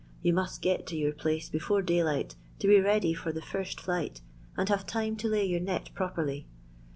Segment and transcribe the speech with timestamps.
[0.23, 4.21] You must get to your place before daylight to be ready fur the first Sight,
[4.57, 6.47] and have time to lay your net properly.